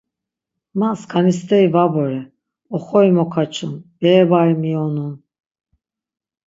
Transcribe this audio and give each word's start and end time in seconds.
Ma 0.79 0.89
skani 1.01 1.33
steri 1.39 1.67
var 1.75 1.89
bore, 1.95 2.19
oxori 2.75 3.11
mokaçun, 3.17 3.73
bere 3.99 4.23
bari 4.31 4.55
miyonun. 4.61 5.13